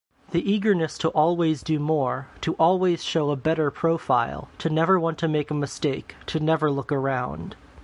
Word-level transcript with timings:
The 0.31 0.51
eagerness 0.51 0.97
to 0.97 1.09
always 1.09 1.61
do 1.61 1.77
more, 1.79 2.27
to 2.41 2.55
always 2.55 3.03
show 3.03 3.29
a 3.29 3.35
better 3.35 3.69
profile, 3.69 4.49
to 4.57 4.67
never 4.67 4.99
want 4.99 5.19
to 5.19 5.27
make 5.27 5.51
a 5.51 5.53
mistake, 5.53 6.15
to 6.25 6.39
never 6.39 6.71
look 6.71 6.91
around. 6.91 7.55